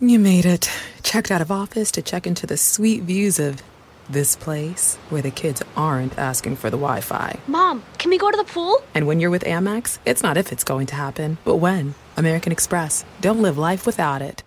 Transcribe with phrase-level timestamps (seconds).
[0.00, 0.68] You made it.
[1.02, 3.62] Checked out of office to check into the sweet views of
[4.10, 7.38] this place where the kids aren't asking for the Wi Fi.
[7.46, 8.82] Mom, can we go to the pool?
[8.94, 11.94] And when you're with Amex, it's not if it's going to happen, but when.
[12.16, 13.04] American Express.
[13.20, 14.42] Don't live life without it.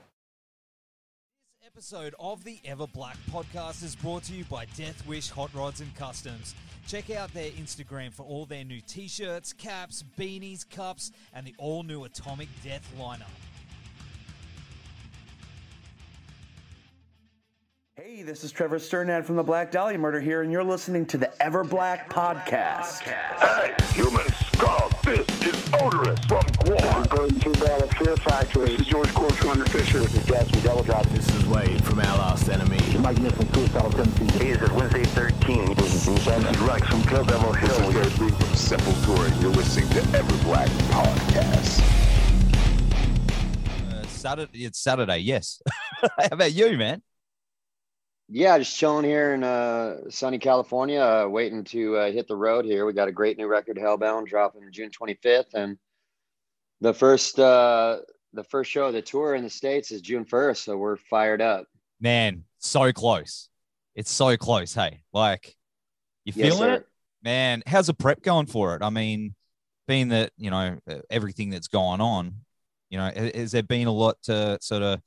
[1.62, 5.54] This episode of the Ever Black podcast is brought to you by Death Wish Hot
[5.56, 6.56] Rods and Customs.
[6.88, 11.56] Check out their Instagram for all their new t shirts, caps, beanies, cups, and the
[11.58, 13.32] all new Atomic Death lineup.
[18.00, 21.18] Hey, this is Trevor Strnad from the Black Dahlia Murder here, and you're listening to
[21.18, 23.00] the Ever Black Podcast.
[23.00, 24.24] Hey, human
[24.54, 27.10] skull, this is Oderus from GWAR.
[27.10, 28.68] Going to the Fear Factory.
[28.68, 29.98] This is George Corpsegrinder Fisher.
[29.98, 31.08] This is Jasmine Devil Drop.
[31.08, 32.78] This is Wade from Our Last Enemy.
[33.00, 34.32] Mike Nick from Suicidal Tendencies.
[34.40, 35.74] Hey, this is Wednesday 13.
[35.74, 37.92] This is Bruce This is Rex from Kill Devil Hill.
[37.92, 39.42] This is Gary Big from Sepultura.
[39.42, 41.82] You're listening to Ever Black Podcast.
[43.90, 45.64] Uh, Saturday, it's Saturday, yes.
[46.02, 47.02] How about you, man?
[48.30, 52.66] Yeah, just chilling here in uh, sunny California, uh, waiting to uh, hit the road
[52.66, 52.86] here.
[52.86, 55.78] We got a great new record, Hellbound, dropping June 25th, and
[56.82, 58.00] the first uh,
[58.34, 60.58] the first show of the tour in the states is June 1st.
[60.58, 61.68] So we're fired up.
[62.02, 63.50] Man, so close.
[63.96, 64.74] It's so close.
[64.74, 65.56] Hey, like
[66.26, 66.76] you Yes, feeling sir.
[66.76, 66.88] it,
[67.24, 67.64] man?
[67.66, 68.84] How's the prep going for it?
[68.84, 69.36] I mean,
[69.88, 70.78] being that you know
[71.10, 72.36] everything that's going on,
[72.90, 75.02] you know, ha- has there been a lot to sort of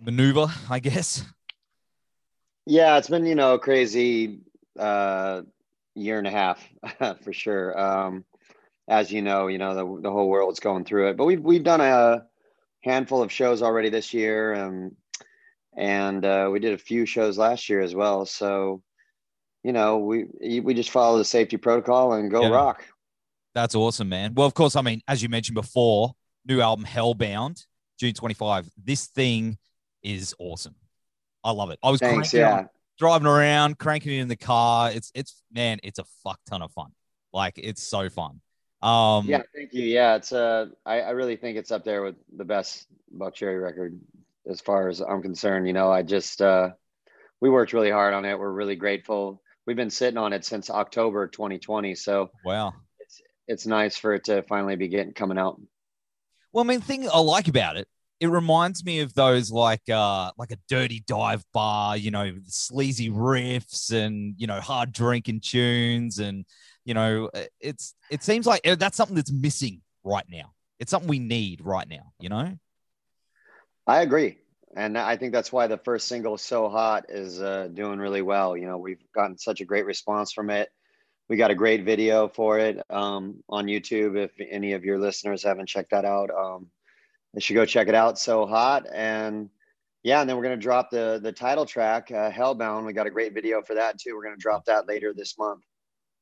[0.00, 0.46] maneuver?
[0.70, 1.22] I guess.
[2.66, 4.40] Yeah, it's been you know a crazy
[4.78, 5.42] uh,
[5.94, 6.66] year and a half
[7.22, 7.78] for sure.
[7.78, 8.24] Um,
[8.88, 11.64] as you know, you know the the whole world's going through it, but we've we've
[11.64, 12.26] done a
[12.82, 14.96] handful of shows already this year, and
[15.76, 18.26] and uh, we did a few shows last year as well.
[18.26, 18.82] So,
[19.62, 20.26] you know, we
[20.60, 22.48] we just follow the safety protocol and go Yeah.
[22.48, 22.84] rock.
[23.54, 24.34] That's awesome, man.
[24.34, 26.14] Well, of course, I mean, as you mentioned before,
[26.46, 27.64] new album Hellbound,
[27.98, 28.70] June 25.
[28.76, 29.58] This thing
[30.02, 30.76] is awesome.
[31.44, 31.78] I love it.
[31.82, 32.34] I was Thanks.
[32.34, 32.64] on- Yeah.
[32.98, 34.90] driving around, cranking it in the car.
[34.92, 36.92] It's it's man, it's a fuck ton of fun.
[37.32, 38.40] Like it's so fun.
[38.82, 39.84] Um Yeah, thank you.
[39.84, 43.98] Yeah, it's uh, I, I really think it's up there with the best Buckcherry record
[44.48, 45.66] as far as I'm concerned.
[45.66, 46.70] You know, I just uh,
[47.40, 48.38] we worked really hard on it.
[48.38, 49.42] We're really grateful.
[49.66, 52.72] We've been sitting on it since October 2020, so wow.
[52.98, 55.60] it's it's nice for it to finally be getting coming out.
[56.52, 57.86] Well, I mean, thing I like about it,
[58.20, 63.08] it reminds me of those like uh like a dirty dive bar, you know, sleazy
[63.10, 66.44] riffs and you know hard drinking tunes, and
[66.84, 67.30] you know,
[67.60, 70.52] it's it seems like uh, that's something that's missing right now.
[70.78, 72.56] It's something we need right now, you know.
[73.86, 74.38] I agree,
[74.76, 78.54] and I think that's why the first single "So Hot" is uh, doing really well.
[78.54, 80.68] You know, we've gotten such a great response from it.
[81.28, 84.16] We got a great video for it um, on YouTube.
[84.16, 86.66] If any of your listeners haven't checked that out, um,
[87.34, 88.18] they should go check it out.
[88.18, 89.50] "So Hot," and
[90.02, 93.10] yeah, and then we're gonna drop the the title track, uh, "Hellbound." We got a
[93.10, 94.14] great video for that too.
[94.16, 95.62] We're gonna drop that later this month.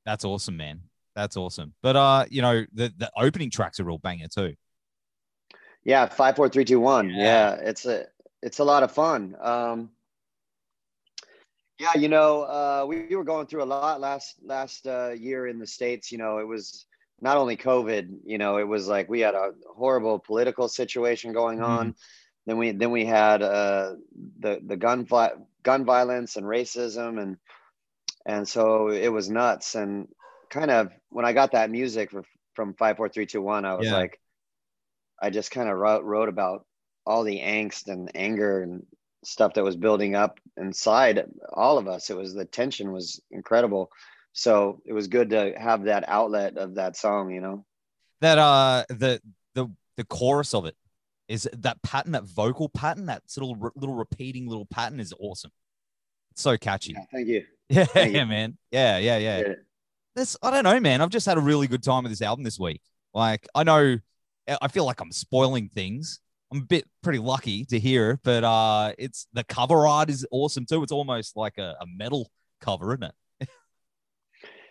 [0.05, 0.81] That's awesome, man.
[1.15, 1.75] That's awesome.
[1.83, 4.55] But uh, you know, the the opening track's a real banger too.
[5.85, 7.09] Yeah, five, four, three, two, one.
[7.11, 7.17] Yeah.
[7.17, 8.07] Yeah, it's a
[8.43, 9.37] it's a lot of fun.
[9.41, 9.91] Um,
[11.79, 15.47] yeah, you know, uh, we, we were going through a lot last last uh, year
[15.47, 16.11] in the states.
[16.11, 16.87] You know, it was
[17.21, 18.21] not only COVID.
[18.25, 21.95] You know, it was like we had a horrible political situation going on.
[22.47, 23.95] Then we then we had uh,
[24.41, 27.37] the the gun vi- gun violence and racism and
[28.25, 30.09] and so it was nuts and
[30.51, 32.11] kind of when I got that music
[32.55, 33.95] from five four three two one, I was Yeah.
[33.95, 34.21] like,
[35.21, 36.67] I just kind of wrote, wrote about
[37.07, 38.87] all the angst and anger and
[39.25, 42.11] stuff that was building up inside all of us.
[42.11, 43.91] It was the tension was incredible.
[44.39, 47.65] So it was good to have that outlet of that song, you know.
[48.21, 49.21] That uh, the
[49.55, 49.67] the
[49.97, 50.77] the chorus of it
[51.27, 55.51] is that pattern, that vocal pattern, that little little repeating little pattern is awesome.
[56.31, 56.93] It's so catchy.
[56.93, 57.45] Yeah, thank you.
[57.71, 58.25] Yeah, Thank you.
[58.25, 58.57] man.
[58.71, 59.39] Yeah, yeah, yeah.
[59.41, 59.53] Yeah.
[60.17, 61.03] This I don't know, man.
[61.03, 62.81] I've just had a really good time with this album this week.
[63.13, 63.99] Like I know,
[64.63, 66.21] I feel like I'm spoiling things.
[66.51, 70.25] I'm a bit pretty lucky to hear it, but uh, it's the cover art is
[70.31, 70.83] awesome too.
[70.83, 72.31] It's almost like a, a metal
[72.63, 73.15] cover, isn't it?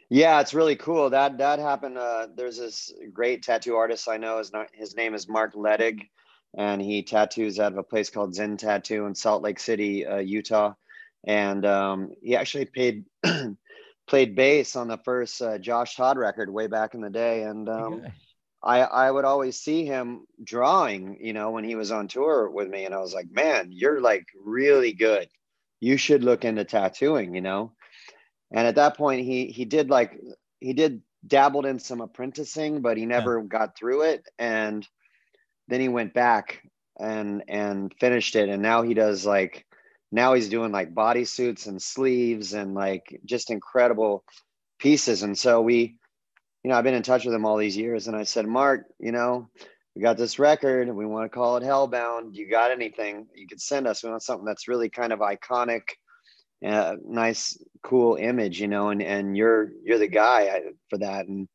[0.09, 1.09] Yeah, it's really cool.
[1.09, 1.97] That that happened.
[1.97, 4.37] Uh, there's this great tattoo artist I know.
[4.37, 6.07] His, his name is Mark Ledig,
[6.57, 10.17] and he tattoos out of a place called Zen Tattoo in Salt Lake City, uh,
[10.17, 10.73] Utah.
[11.25, 13.03] And um, he actually paid
[14.07, 17.43] played bass on the first uh, Josh Todd record way back in the day.
[17.43, 18.05] And um.
[18.63, 22.67] I I would always see him drawing, you know, when he was on tour with
[22.67, 25.29] me, and I was like, man, you're like really good.
[25.79, 27.73] You should look into tattooing, you know.
[28.51, 30.19] And at that point, he he did like
[30.59, 34.25] he did dabbled in some apprenticing, but he never got through it.
[34.39, 34.87] And
[35.67, 36.63] then he went back
[36.99, 38.49] and and finished it.
[38.49, 39.65] And now he does like
[40.11, 44.23] now he's doing like bodysuits and sleeves and like just incredible
[44.79, 45.23] pieces.
[45.23, 45.97] And so we
[46.63, 48.07] you know i've been in touch with him all these years.
[48.07, 49.49] And i said mark you know
[49.97, 50.95] we got this record.
[50.95, 52.35] We want to call it hellbound.
[52.35, 54.03] You got anything you could send us?
[54.03, 55.81] We want something that's really kind of iconic
[56.65, 61.27] uh, nice cool image you know and and you're you're the guy for that.
[61.27, 61.47] And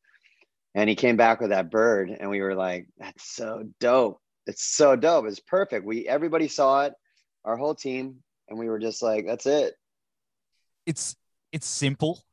[0.75, 4.19] and he came back with that bird and we were like that's so dope.
[4.47, 5.25] It's so dope.
[5.25, 5.85] It's perfect.
[5.85, 6.93] We everybody saw it
[7.45, 8.17] our whole team
[8.49, 9.75] and we were just like that's it.
[10.85, 11.15] It's
[11.51, 12.23] it's simple.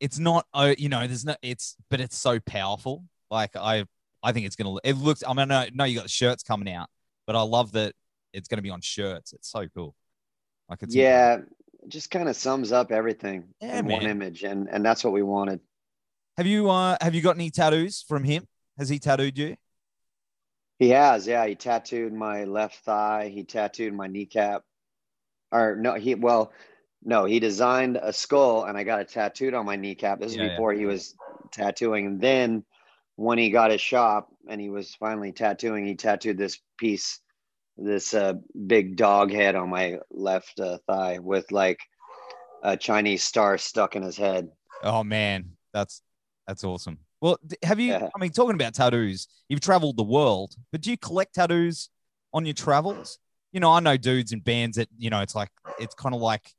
[0.00, 3.04] It's not oh you know there's no it's but it's so powerful.
[3.30, 3.84] Like i
[4.22, 6.72] i think it's gonna it looks i mean i know you got the shirts coming
[6.72, 6.88] out
[7.26, 7.94] but i love that
[8.34, 9.32] it's gonna be on shirts.
[9.32, 9.94] It's so cool.
[10.68, 11.56] Like it's yeah incredible.
[11.88, 14.00] Just kind of sums up everything yeah, in man.
[14.00, 15.60] one image and and that's what we wanted.
[16.36, 18.46] Have you uh have you got any tattoos from him?
[18.78, 19.56] Has he tattooed you?
[20.78, 21.46] He has yeah.
[21.46, 23.30] He tattooed my left thigh.
[23.32, 24.62] He tattooed my kneecap.
[25.52, 26.52] Or no he well
[27.04, 30.20] no, he designed a skull and I got it tattooed on my kneecap.
[30.20, 31.14] This is Yeah, before he was
[31.52, 32.06] tattooing.
[32.06, 32.64] And then
[33.16, 37.20] when he got his shop and he was finally tattooing, he tattooed this piece,
[37.76, 38.34] this uh,
[38.66, 41.80] big dog head on my left uh, thigh with like
[42.62, 44.48] a Chinese star stuck in his head.
[44.82, 46.02] oh man that's
[46.46, 48.08] that's awesome well have you Yeah.
[48.14, 51.88] i mean talking about tattoos you've traveled the world but do you collect tattoos
[52.32, 53.18] on your travels
[53.52, 55.48] you know i know dudes in bands that you know it's like
[55.78, 56.50] it's kind of like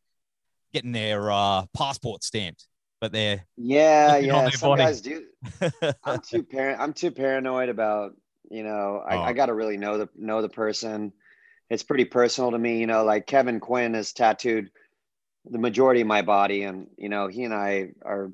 [0.73, 2.67] getting their uh passport stamped
[3.01, 4.49] but they're Yeah, yeah.
[4.49, 4.83] Some body.
[4.83, 5.25] guys do.
[6.03, 8.13] I'm too par- I'm too paranoid about,
[8.49, 9.21] you know, I, Oh.
[9.23, 11.13] I gotta really know the know the person.
[11.69, 14.69] It's pretty personal to me, you know, like Kevin Quinn has tattooed
[15.49, 18.31] the majority of my body and you know, he and I are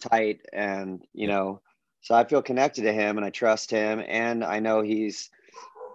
[0.00, 1.60] tight and you know,
[2.02, 5.30] so I feel connected to him and I trust him and I know he's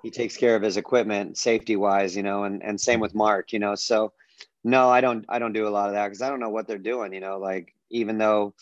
[0.03, 3.53] he takes care of his equipment safety wise, you know, and and same with Mark,
[3.53, 3.75] you know.
[3.75, 4.13] So
[4.63, 6.67] no, I don't I don't do a lot of that because I don't know what
[6.67, 8.53] they're doing, you know, like even though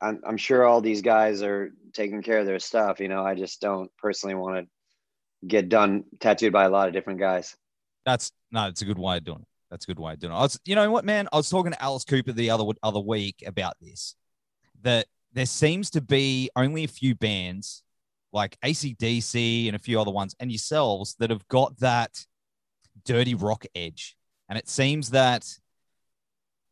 [0.00, 3.00] I'm, I'm sure all these guys are taking care of their stuff.
[3.00, 6.94] You know, I just don't personally want to get done tattooed by a lot of
[6.94, 7.56] different guys.
[8.04, 9.48] That's no, it's a good way of doing it.
[9.70, 10.36] That's a good way of doing it.
[10.36, 11.28] I was, you know what, man?
[11.32, 14.16] I was talking to Alice Cooper the other other week about this.
[14.82, 17.82] That there seems to be only a few bands
[18.32, 22.24] like ACDC and a few other ones, and yourselves that have got that
[23.04, 24.16] dirty rock edge.
[24.48, 25.46] And it seems that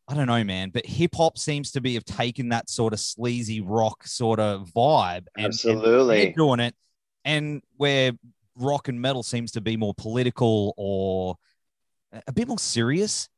[0.08, 3.00] I don't know, man, but hip hop seems to be have taken that sort of
[3.00, 5.26] sleazy rock sort of vibe.
[5.36, 6.24] And, and Absolutely.
[6.24, 6.74] they're doing it,
[7.24, 8.12] and where
[8.56, 11.36] rock and metal seems to be more political or
[12.26, 13.28] a bit more serious.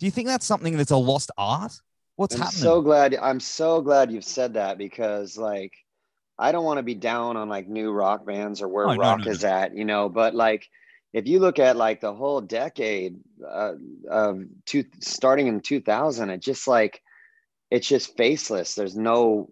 [0.00, 1.72] Do you think that's something that's a lost art?
[2.16, 2.62] What's I'm happening?
[2.62, 3.14] so glad.
[3.14, 5.72] I'm so glad you've said that because like
[6.38, 9.24] I don't want to be down on like new rock bands or where Oh, rock
[9.24, 10.08] no, is at, you know.
[10.08, 10.66] But like
[11.14, 13.74] if you look at like the whole decade uh,
[14.10, 17.00] of two starting in 2000, it just like
[17.70, 18.74] it's just faceless.
[18.74, 19.50] There's no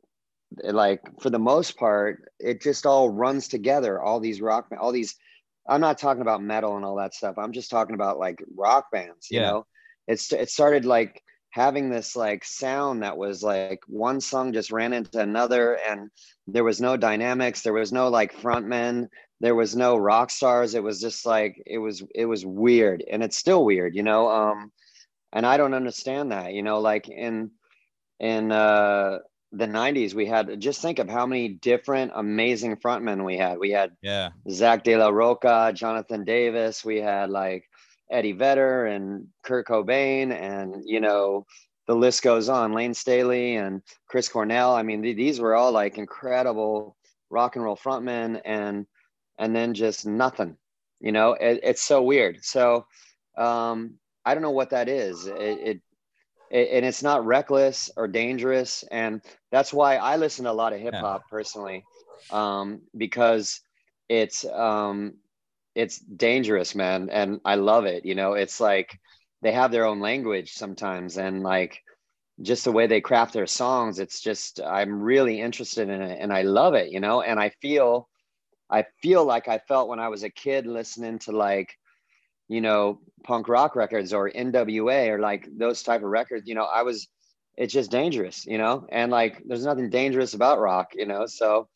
[0.62, 4.02] like for the most part, it just all runs together.
[4.02, 5.16] All these rock, all these.
[5.68, 7.38] I'm not talking about metal and all that stuff.
[7.38, 9.28] I'm just talking about like rock bands.
[9.30, 9.46] You Yeah.
[9.46, 9.66] know,
[10.08, 14.92] it's it started like having this like sound that was like one song just ran
[14.92, 16.10] into another and
[16.48, 19.06] there was no dynamics there was no like frontmen
[19.42, 23.22] there was no rock stars it was just like it was it was weird and
[23.22, 24.72] it's still weird you know um
[25.32, 27.50] and i don't understand that you know like in
[28.20, 29.18] in uh
[29.52, 33.70] the 90s we had just think of how many different amazing frontmen we had we
[33.70, 36.82] had yeah, Zack De La Rocha, Jonathan Davis.
[36.82, 37.68] We had like
[38.10, 41.46] Eddie Vedder and Kurt Cobain, and you know
[41.86, 42.72] the list goes on.
[42.72, 44.74] Layne Staley and Chris Cornell.
[44.74, 46.96] I mean, th- these were all like incredible
[47.28, 48.86] rock and roll frontmen, and
[49.42, 50.56] and then just nothing.
[51.00, 52.44] You know, it, it's so weird.
[52.44, 52.86] So
[53.36, 53.94] um,
[54.24, 55.26] I don't know what that is.
[55.26, 55.80] It, it
[56.50, 60.74] it, and it's not reckless or dangerous and that's why i listen to a lot
[60.74, 61.82] of hip hop personally
[62.30, 63.62] um, because
[64.10, 65.14] it's um,
[65.74, 69.00] it's dangerous man and i love it you know it's like
[69.40, 71.80] they have their own language sometimes and like
[72.42, 76.34] just the way they craft their songs it's just i'm really interested in it and
[76.34, 78.10] i love it you know and i feel
[78.72, 81.78] i feel like i felt when i was a kid listening to like
[82.48, 86.64] you know punk rock records or nwa or like those type of records you know
[86.64, 87.08] i was
[87.56, 88.86] it's just dangerous you know?
[88.90, 91.26] And like there's nothing dangerous about rock you know?
[91.26, 91.68] So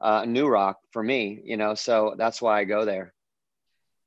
[0.00, 1.74] uh new rock for me you know?
[1.74, 3.13] So that's why i go there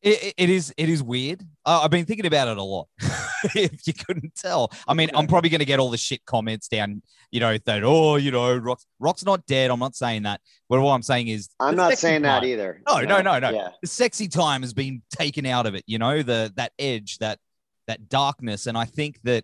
[0.01, 1.42] It, it- it is it is weird.
[1.66, 2.88] Uh, I've been thinking about it a lot.
[3.56, 6.68] if you couldn't tell, I mean, I'm probably going to get all the shit comments
[6.68, 7.01] down.
[7.32, 9.70] You know that oh, you know, Rock's Rock's not dead.
[9.72, 10.39] I'm not saying that.
[10.70, 12.82] But what I'm saying is, I'm not sexy saying that either.
[12.88, 13.50] No, you no, no, no.
[13.50, 13.70] Yeah.
[13.82, 15.84] The sexy time has been taken out of it.
[15.88, 17.39] You know, the that edge, that
[17.88, 19.44] that darkness, and I think that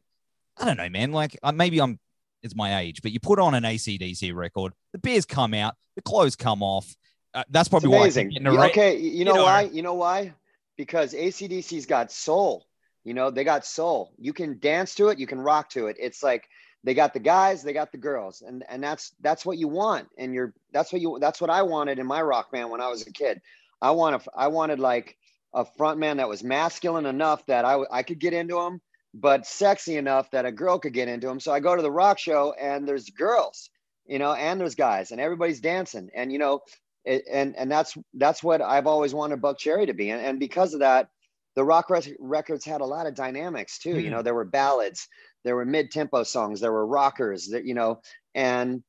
[0.58, 1.12] I don't know, man.
[1.12, 2.00] Like uh, maybe I'm
[2.44, 6.02] it's my age, but you put on an ACDC record, the beers come out, the
[6.02, 6.94] clothes come off.
[7.34, 8.30] Uh, that's probably why I amazing.
[8.30, 9.44] getting You- ra- okay, you, you know, know.
[9.44, 9.62] why?
[9.64, 10.34] You know why?
[10.78, 12.66] Because ACDC's got soul.
[13.04, 14.14] You know, they got soul.
[14.18, 15.98] You can dance to it, you can rock to it.
[16.00, 16.48] It's like
[16.84, 20.08] they got the guys, they got the girls, and and that's that's what you want.
[20.18, 22.90] And you're that's what you that's what I wanted in my rock band when I
[22.90, 23.42] was a kid.
[23.82, 25.18] I want I wanted like
[25.54, 28.82] a front man that was masculine enough that I I could get into him,
[29.14, 31.40] but sexy enough that a girl could get into him.
[31.40, 33.70] So I go to the rock show and there's girls,
[34.06, 36.62] you know, and there's guys, and everybody's dancing, and you know,
[37.06, 40.74] it, and and that's that's what I've always wanted Buckcherry to be, and, and because
[40.74, 41.10] of that,
[41.56, 44.00] the rock records had a lot of dynamics too.
[44.00, 44.12] You Mm.
[44.12, 45.08] know, there were ballads,
[45.44, 48.02] there were mid-tempo songs, there were rockers, that you know,
[48.34, 48.84] and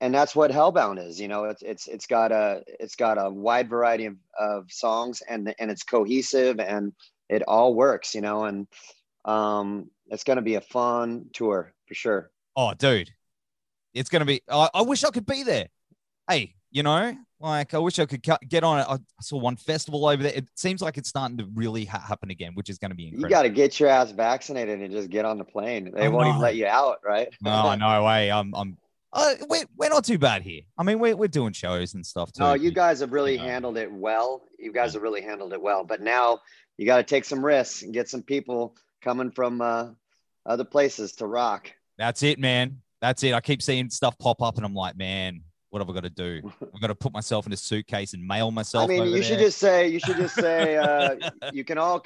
[0.00, 1.20] and that's what Hellbound is.
[1.20, 5.22] You know, it's it's it's got a it's got a wide variety of, of songs,
[5.28, 6.92] and and it's cohesive, and
[7.28, 8.14] it all works.
[8.14, 8.66] You know, and
[9.24, 12.30] um, it's going to be a fun tour for sure.
[12.56, 13.10] Oh, dude,
[13.94, 14.42] it's gonna be.
[14.48, 15.68] I, I wish I could be there.
[16.28, 18.86] Hey, you know, like I wish I could get on it.
[18.88, 20.32] I saw one festival over there.
[20.34, 23.08] It seems like it's starting to really ha- happen again, which is going to be
[23.08, 23.28] incredible.
[23.28, 25.92] You got to get your ass vaccinated and just get on the plane.
[25.94, 27.28] They I won't even let you out, right?
[27.42, 28.30] no, no way.
[28.30, 28.76] I'm, I'm.
[29.12, 30.62] Uh, we're, we're not too bad here.
[30.76, 32.42] I mean, we're, we're doing shows and stuff too.
[32.42, 33.44] No, you guys have really Yeah.
[33.44, 34.42] handled it well.
[34.58, 35.84] You guys have really handled it well.
[35.84, 36.40] But now
[36.76, 39.88] you got to take some risks and get some people coming from uh,
[40.44, 41.70] other places to rock.
[41.98, 42.82] That's it, man.
[43.00, 43.32] That's it.
[43.32, 45.42] I keep seeing stuff pop up, and I'm like, man,
[45.76, 46.50] what have I got to do?
[46.74, 48.84] I've got to put myself in a suitcase and mail myself.
[48.84, 51.16] I mean, you should just say you should just say uh,
[51.52, 52.02] you can all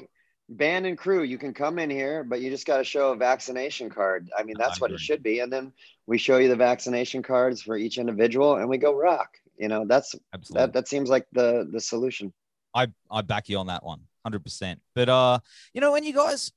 [0.48, 1.22] band and crew.
[1.22, 4.28] You can come in here, but you just got to show a vaccination card.
[4.36, 5.40] I mean, I that's what it should be.
[5.40, 5.72] And then
[6.06, 9.36] we show you the vaccination cards for each individual, and we go rock.
[9.56, 10.66] You know, that's absolutely.
[10.66, 10.72] that.
[10.72, 12.32] That seems like the the solution.
[12.74, 14.80] I I back you on that one, hundred percent.
[14.94, 15.38] But uh,
[15.74, 16.50] you know, when you guys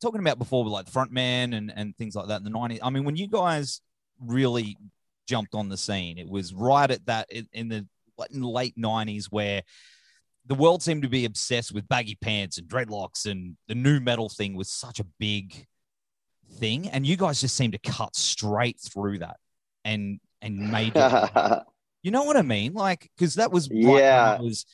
[0.00, 2.80] talking about before, like front man and and things like that in the nineties.
[2.80, 3.80] I mean, when you guys
[4.20, 4.76] really
[5.26, 7.86] jumped on the scene, it was right at that in, the
[8.30, 9.62] in the late nineties where
[10.46, 14.28] the world seemed to be obsessed with baggy pants and dreadlocks, and the nu metal
[14.28, 15.66] thing was such a big
[16.58, 19.36] thing, and you guys just seemed to cut straight through that
[19.84, 21.62] and and made it
[22.04, 22.74] you know what I mean?
[22.74, 24.38] Like, because that was Yeah.
[24.38, 24.66] was.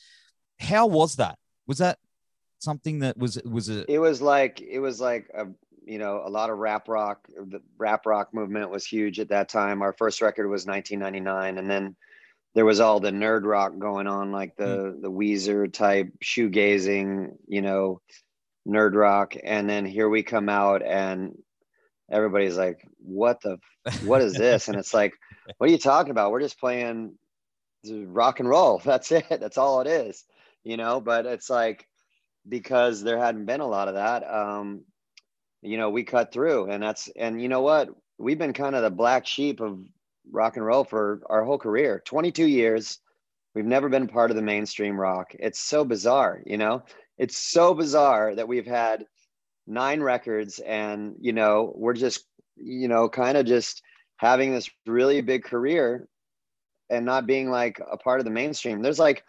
[0.59, 1.39] How was that?
[1.65, 1.97] Was that
[2.59, 5.47] something that was was a it was like it was like a
[5.83, 9.49] you know a lot of rap rock the rap rock movement was huge at that
[9.49, 9.81] time.
[9.81, 11.95] Our first record was 1999 and then
[12.53, 17.61] there was all the nerd rock going on like the the weezer type shoegazing you
[17.61, 18.01] know
[18.67, 19.35] nerd rock.
[19.41, 21.35] And then here we come out and
[22.11, 23.59] everybody's like what the
[24.03, 24.67] what is this?
[24.67, 25.13] And it's like
[25.57, 26.31] what are you talking about?
[26.31, 27.17] We're just playing
[27.87, 28.79] rock and roll.
[28.85, 29.27] That's it.
[29.29, 30.23] That's all it is.
[30.63, 31.87] You know but it's like
[32.47, 34.83] because there hadn't been a lot of that um
[35.61, 36.69] you know we cut through.
[36.69, 37.89] And that's and you know what?
[38.17, 39.79] We've been kind of the black sheep of
[40.31, 42.01] rock and roll for our whole career.
[42.05, 42.99] 22 years
[43.53, 45.33] we've never been part of the mainstream rock.
[45.39, 46.83] It's so bizarre you know?
[47.17, 49.05] It's so bizarre that we've had
[49.67, 52.25] nine records and you know we're just
[52.57, 53.81] you know kind of just
[54.17, 56.07] having this really big career
[56.89, 58.81] and not being like a part of the mainstream.
[58.81, 59.23] There's like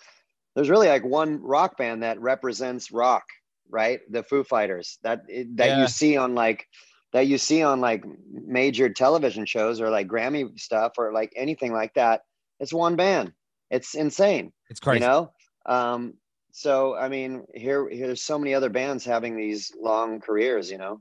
[0.55, 3.25] there's really like one rock band that represents rock
[3.73, 4.01] right?
[4.11, 5.23] The foo fighters that
[5.57, 5.81] that Yeah.
[5.81, 6.69] you see on like
[7.13, 11.73] that you see on like major television shows or like grammy stuff or like anything
[11.73, 12.23] like that.
[12.61, 13.33] It's one band.
[13.71, 15.03] It's insane it's crazy.
[15.03, 15.33] you know?
[15.67, 16.15] Um
[16.55, 21.01] so i mean here here's so many other bands having these long careers you know?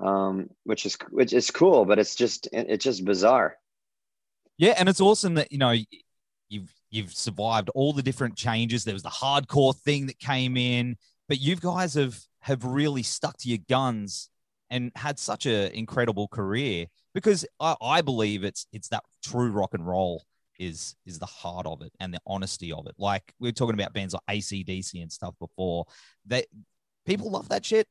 [0.00, 3.56] Um which is which is cool but it's just it's just bizarre.
[4.58, 5.74] Yeah, and it's awesome that you know
[6.50, 8.84] you've you've survived all the different changes.
[8.84, 10.96] There was the hardcore thing that came in,
[11.28, 14.28] but you guys have have really stuck to your guns
[14.70, 19.74] and had such an incredible career because I, I believe it's it's that true rock
[19.74, 20.24] and roll
[20.58, 22.94] is is the heart of it and the honesty of it.
[22.98, 25.86] Like we were talking about bands like ACDC and stuff before.
[26.26, 26.46] They
[27.06, 27.86] people love that shit.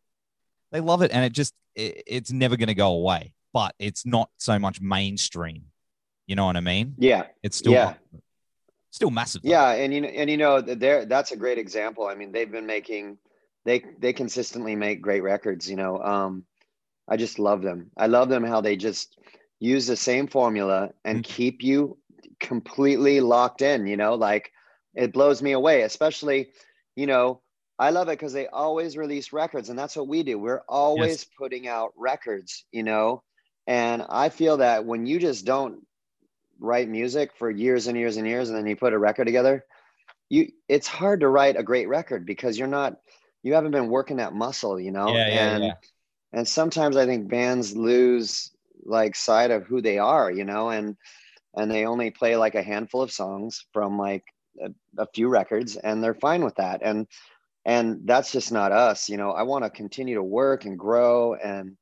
[0.71, 3.33] They love it, and it just it, it's never going to go away.
[3.53, 5.65] But it's not so much mainstream.
[6.27, 6.95] You know what I mean?
[6.97, 7.93] yeah It's still Yeah.
[8.91, 9.41] Still massive.
[9.43, 9.49] though.
[9.49, 12.51] yeah and you know and you know there that's a great example i mean they've
[12.51, 13.17] been making
[13.65, 16.45] they they consistently make great records you know um
[17.07, 19.17] i just love them i love them how they just
[19.59, 21.23] use the same formula and Mhm.
[21.23, 21.97] keep you
[22.39, 24.51] completely locked in you know like
[24.95, 26.51] it blows me away especially
[26.95, 27.41] you know
[27.79, 30.37] I love it because they always release records, and that's what we do.
[30.37, 33.23] We're always putting out records, you know.
[33.65, 35.83] And I feel that when you just don't
[36.61, 39.65] write music for years and years and years, and then you put a record together,
[40.29, 42.97] you it's hard to write a great record because you're not
[43.43, 45.09] you haven't been working that muscle, you know.
[45.09, 45.73] Yeah, yeah, and yeah.
[46.31, 48.51] and sometimes I think bands lose
[48.85, 50.95] like sight of who they are, you know, and
[51.55, 54.23] and they only play like a handful of songs from like
[54.63, 56.81] a, a few records, and they're fine with that.
[56.83, 57.07] And
[57.65, 59.31] and that's just not us, you know.
[59.31, 61.75] I want to continue to work and grow and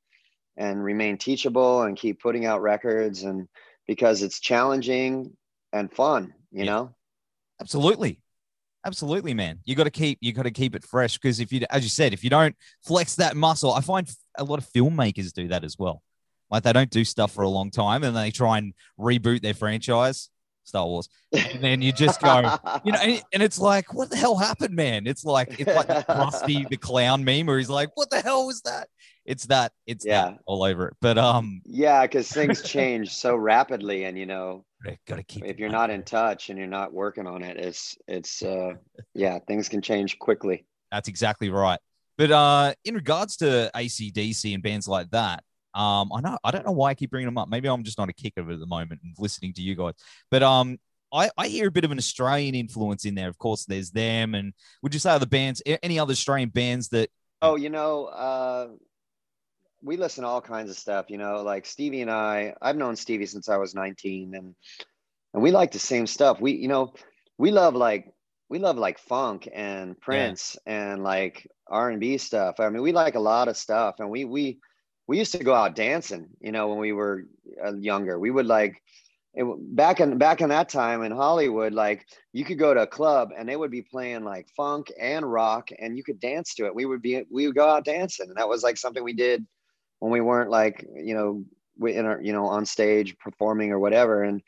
[0.58, 3.48] and remain teachable and keep putting out records and
[3.90, 5.36] because it's challenging
[5.74, 6.72] and fun, you Yeah.
[6.72, 6.96] know.
[7.60, 8.22] Absolutely.
[8.86, 9.62] Absolutely, man.
[9.66, 11.90] You got to keep you got to keep it fresh because if you, as you
[11.90, 12.56] said, if you don't
[12.86, 16.04] flex that muscle, I find a lot of filmmakers do that as well.
[16.52, 19.56] Like they don't do stuff for a long time and they try and reboot their
[19.56, 20.30] franchise,
[20.64, 22.42] Star Wars, and then you just go,
[22.84, 25.08] you know, and, and it's like, what the hell happened, man?
[25.08, 28.62] It's like it's like the the Clown meme where he's like, what the hell was
[28.62, 28.88] that?
[29.26, 30.32] It's that, it's Yeah.
[30.32, 30.98] that all over it.
[31.02, 34.66] But um, yeah, because things change so rapidly, and you know,
[35.08, 35.46] got to keep.
[35.46, 38.74] if you're not in touch and you're not working on it, it's it's uh
[39.14, 40.66] yeah, things can change quickly.
[40.92, 41.80] That's exactly right.
[42.18, 46.66] But uh, in regards to ACDC and bands like that, um, I know I don't
[46.66, 47.50] know why I keep bringing them up.
[47.50, 49.76] Maybe I'm just not a kick of it at the moment and listening to you
[49.76, 49.94] guys.
[50.32, 50.78] But um,
[51.14, 53.30] I, I hear a bit of an Australian influence in there.
[53.30, 57.10] Of course, there's them, and would you say other bands, any other Australian bands that?
[57.42, 58.68] Oh, you know, uh
[59.82, 62.96] we listen to all kinds of stuff, you know, like Stevie and I, I've known
[62.96, 64.56] Stevie since I was 19 and
[65.34, 66.42] and we like the same stuff.
[66.42, 66.94] We, you know,
[67.38, 68.12] we love like
[68.50, 72.60] we love like funk and Prince and like R&B stuff.
[72.60, 74.60] I mean, we like a lot of stuff and we we
[75.10, 77.26] we used to go out dancing, you know, when we were
[77.66, 78.20] uh, younger.
[78.20, 78.84] We would like
[79.34, 82.88] it, back in back in that time in Hollywood, like you could go to a
[82.88, 86.66] club and they would be playing like funk and rock, and you could dance to
[86.68, 86.76] it.
[86.76, 89.46] We would be we would go out dancing, and that was like something we did
[90.00, 91.46] when we weren't like you know
[91.78, 94.24] we in our you know on stage performing or whatever.
[94.24, 94.42] And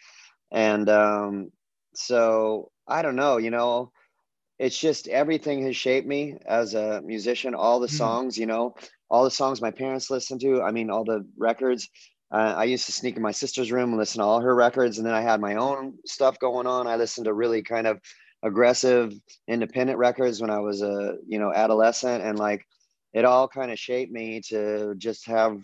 [0.51, 1.51] and um,
[1.95, 3.91] so I don't know, you know,
[4.59, 7.55] it's just everything has shaped me as a musician.
[7.55, 7.97] All the Mm.
[7.97, 8.75] songs, you know,
[9.11, 10.61] all the songs my parents listened to.
[10.61, 11.89] I mean, all the records.
[12.31, 14.97] Uh, I used to sneak in my sister's room and listen to all her records,
[14.97, 16.87] and then I had my own stuff going on.
[16.87, 17.99] I listened to really kind of
[18.41, 19.13] aggressive,
[19.49, 22.65] independent records when I was a you know adolescent, and like
[23.13, 25.61] it all kind of shaped me to just have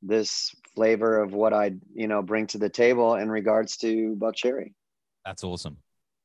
[0.00, 4.72] this flavor of what I you know bring to the table in regards to Buckcherry.
[5.26, 5.76] That's awesome,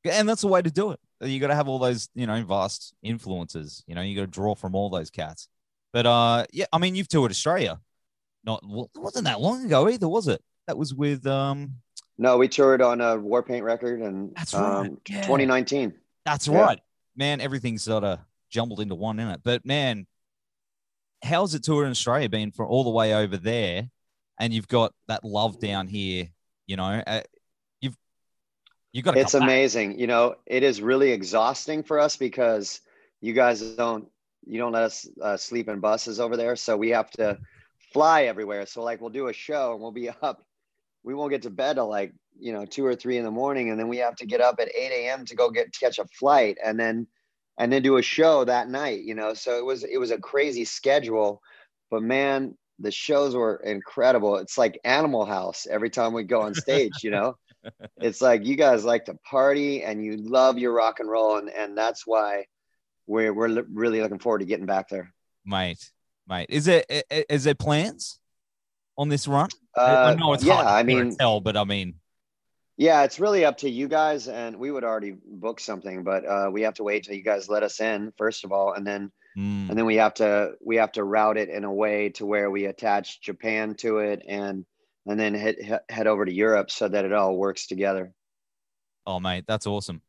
[0.09, 1.01] and that's the way to do it.
[1.19, 3.83] You got to have all those, you know, vast influences.
[3.87, 5.49] You know, you got to draw from all those cats.
[5.93, 7.79] But uh, yeah, I mean, you've toured Australia.
[8.43, 10.41] Not well, it wasn't that long ago either, was it?
[10.67, 11.75] That was with um.
[12.17, 15.21] No, we toured on a Warpaint record, and That's right, um, yeah.
[15.21, 15.93] 2019.
[16.25, 16.59] That's Yeah.
[16.61, 16.79] right,
[17.15, 17.41] man.
[17.41, 19.41] Everything's sort of jumbled into one in it.
[19.43, 20.05] But man,
[21.23, 23.89] how's it touring Australia been for all the way over there?
[24.39, 26.29] And you've got that love down here.
[26.67, 27.21] You know, uh,
[27.79, 27.97] you've
[28.93, 29.17] you've got.
[29.17, 29.49] It's come back.
[29.49, 32.81] amazing you know it is really exhausting for us because
[33.19, 34.07] you guys don't
[34.45, 36.55] you don't let us uh, sleep in buses over there.
[36.55, 37.37] So we have to
[37.93, 38.65] fly everywhere.
[38.65, 40.43] So like we'll do a show and we'll be up.
[41.03, 43.69] We won't get to bed till like you know two or three in the morning.
[43.69, 46.05] And then we have to get up at 8 a.m to go get catch a
[46.05, 47.07] flight and then
[47.57, 49.33] and then do a show that night you know?
[49.33, 51.41] So it was it was a crazy schedule.
[51.89, 54.37] But man the shows were incredible.
[54.37, 57.35] It's like animal house every time we go on stage you know?
[58.01, 61.37] It's like you guys like to party and you love your rock and roll.
[61.37, 62.45] And and that's why
[63.11, 65.13] we're we're really looking forward to getting back there
[65.45, 65.91] mate,
[66.27, 66.47] mate.
[66.49, 68.19] Is there i- i- is there plans
[68.97, 69.49] on this run?
[69.75, 71.95] I uh, know it's yeah to i mean tell, but I mean,
[72.77, 76.49] yeah it's really up to you guys and we would already book something but uh
[76.51, 79.11] we have to wait till you guys let us in first of all and then
[79.37, 82.25] mm, and then we have to we have to route it in a way to
[82.25, 84.65] where we attach japan to it and
[85.05, 85.55] and then head
[85.89, 88.13] head over to europe so that it all works together
[89.05, 90.01] oh mate, that's awesome.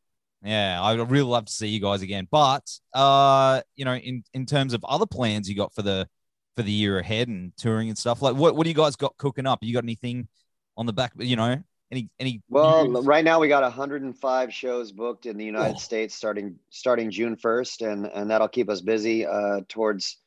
[0.44, 2.26] Yeah, I would really love to see you guys again.
[2.30, 6.08] But uh, you know, in in terms of other plans you got for the
[6.56, 9.16] for the year ahead and touring and stuff, like what what do you guys got
[9.18, 9.60] cooking up?
[9.62, 10.28] You got anything
[10.76, 11.12] on the back?
[11.16, 12.42] You know, any any?
[12.48, 13.06] Well, news?
[13.06, 15.78] right now we got 105 shows booked in the United Oh.
[15.78, 20.18] States starting starting June 1st, and and that'll keep us busy uh, towards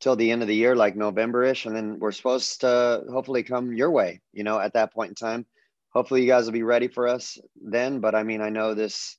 [0.00, 3.72] till the end of the year, like November-ish, and then we're supposed to hopefully come
[3.72, 4.20] your way.
[4.34, 5.46] You know, at that point in time,
[5.88, 8.00] hopefully you guys will be ready for us then.
[8.00, 9.16] But I mean, I know this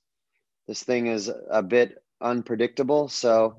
[0.67, 3.57] this thing is a bit unpredictable, so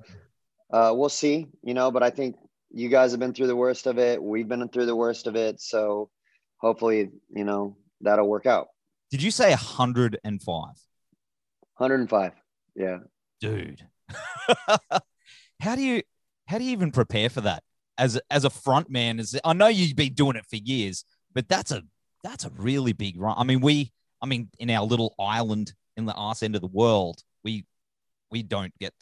[0.73, 1.47] uh, we'll see.
[1.63, 2.37] You know, but I think
[2.71, 4.23] you guys have been through the worst of it.
[4.23, 6.11] We've been through the worst of it, so
[6.59, 8.69] hopefully, you know, that'll work out.
[9.11, 10.67] Did you say 105?
[11.77, 12.33] 105.
[12.75, 12.99] Yeah.
[13.41, 13.87] Dude.
[15.61, 16.03] how do you
[16.47, 17.63] how do you even prepare for that
[17.97, 19.19] as as a front man?
[19.19, 21.83] As I know you've been doing it for years, but that's a
[22.23, 23.35] that's a really big run.
[23.39, 26.69] I mean, we I mean, in our little island in the arse end of the
[26.69, 27.67] world, we
[28.31, 28.95] we don't get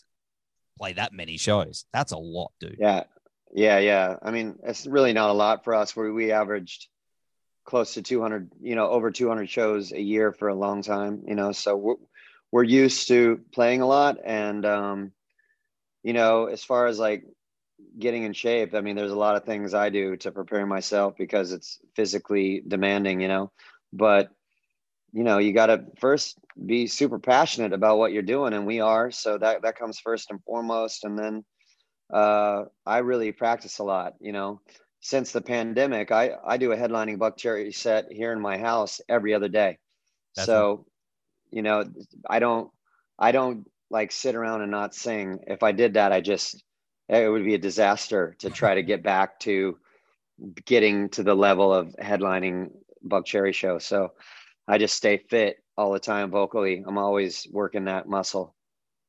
[0.78, 1.84] play that many shows.
[1.92, 2.76] That's a lot, dude.
[2.80, 3.04] Yeah,
[3.54, 4.16] yeah, yeah.
[4.22, 5.94] I mean, it's really not a lot for us.
[5.94, 6.88] Where we averaged
[7.64, 11.22] close to 200, you know, over 200 shows a year for a long time.
[11.26, 11.96] You know, so we're
[12.50, 15.12] we're used to playing a lot, and um,
[16.02, 17.24] you know, as far as like
[17.98, 21.14] getting in shape, I mean, there's a lot of things I do to prepare myself
[21.18, 23.20] because it's physically demanding.
[23.20, 23.52] You know,
[23.92, 24.30] but
[25.12, 28.80] you know, you got to first be super passionate about what you're doing, and we
[28.80, 29.10] are.
[29.10, 31.44] So that that comes first and foremost, and then
[32.12, 34.14] uh, I really practice a lot.
[34.20, 34.60] You know,
[35.00, 39.34] since the pandemic, I I do a headlining Buckcherry set here in my house every
[39.34, 39.78] other day.
[40.34, 40.86] That's so,
[41.50, 41.84] you know,
[42.28, 42.70] I don't
[43.18, 45.40] I don't like sit around and not sing.
[45.46, 46.62] If I did that, I just
[47.08, 49.78] it would be a disaster to try to get back to
[50.64, 52.70] getting to the level of headlining
[53.06, 53.78] Buckcherry show.
[53.78, 54.12] So
[54.66, 56.82] I just stay fit all the time vocally.
[56.86, 58.54] I'm always working that muscle.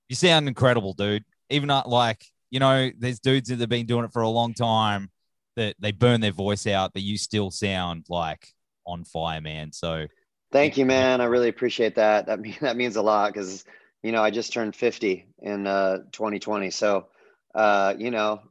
[0.10, 1.26] You sound incredible, dude.
[1.50, 4.54] Even not like you know, there's dudes that have been doing it for a long
[4.54, 5.10] time
[5.58, 8.48] that they burn their voice out, but you still sound like
[8.86, 9.72] on fire, man.
[9.74, 10.08] So
[10.52, 11.20] Thank you, man.
[11.20, 12.28] I really appreciate that.
[12.28, 13.66] That mean, that means a lot because
[14.04, 16.70] you know I just turned 50 in uh, 2020.
[16.70, 17.08] So
[17.54, 18.42] uh, you know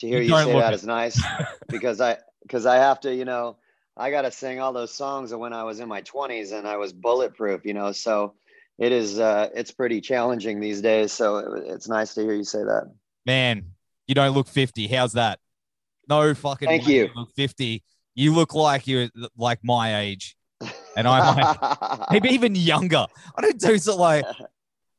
[0.00, 0.76] to hear You you, say that it.
[0.76, 1.20] is nice
[1.68, 3.56] because I because I have to you know
[3.96, 6.66] I got to sing all those songs of when I was in my 20s and
[6.66, 7.64] I was bulletproof.
[7.64, 8.34] You know, so
[8.78, 11.12] it is uh, it's pretty challenging these days.
[11.12, 12.90] So it, it's nice to hear you say that.
[13.26, 13.64] man,
[14.06, 14.88] you don't look 50.
[14.88, 15.38] How's that?
[16.08, 17.10] No fucking Thank way you.
[17.14, 17.84] look 50.
[18.14, 20.36] You look like you're like my age.
[20.96, 23.06] And I'm like, maybe even younger.
[23.36, 24.24] I don't do so like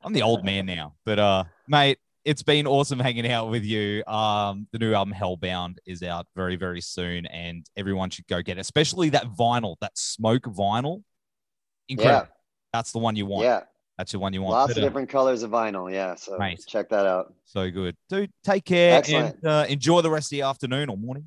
[0.03, 0.93] I'm the old man now.
[1.05, 4.03] But uh mate, it's been awesome hanging out with you.
[4.05, 8.57] Um the new album Hellbound is out very, very soon, and everyone should go get
[8.57, 11.03] it, especially that vinyl, that smoke vinyl.
[11.89, 12.27] Incredible.
[12.27, 12.31] yeah,
[12.73, 13.45] That's the one you want.
[13.45, 13.61] yeah.
[13.97, 14.53] That's the one you want.
[14.53, 15.91] Lots But, of uh, different colors of vinyl.
[15.91, 16.63] Yeah, so Mate.
[16.67, 17.33] check that out.
[17.45, 17.95] So good.
[18.09, 19.35] Dude, take care Excellent.
[19.35, 21.25] and uh, enjoy the rest of the afternoon or morning.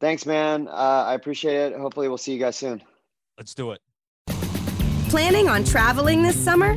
[0.00, 0.68] Thanks, man.
[0.68, 0.70] Uh,
[1.08, 1.78] I appreciate it.
[1.78, 2.82] Hopefully, we'll see you guys soon.
[3.38, 3.80] Let's do it.
[5.08, 6.76] Planning on traveling this summer?